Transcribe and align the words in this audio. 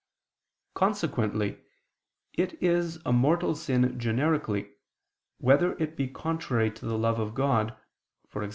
Consequently 0.73 1.63
it 2.33 2.59
is 2.63 2.97
a 3.05 3.13
mortal 3.13 3.53
sin 3.53 3.99
generically, 3.99 4.71
whether 5.37 5.77
it 5.77 5.95
be 5.95 6.07
contrary 6.07 6.71
to 6.71 6.87
the 6.87 6.97
love 6.97 7.19
of 7.19 7.35
God, 7.35 7.77
e.g. 8.35 8.49